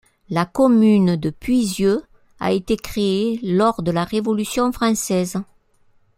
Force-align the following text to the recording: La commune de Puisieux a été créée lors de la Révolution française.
La 0.31 0.47
commune 0.47 1.15
de 1.15 1.29
Puisieux 1.29 2.01
a 2.39 2.51
été 2.53 2.75
créée 2.75 3.37
lors 3.43 3.83
de 3.83 3.91
la 3.91 4.03
Révolution 4.03 4.71
française. 4.71 5.37